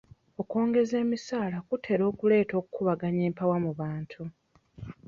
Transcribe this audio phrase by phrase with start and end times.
[0.41, 4.21] Okwongeza emisaala kutera okuleeta okubaganya empawa mu bantu.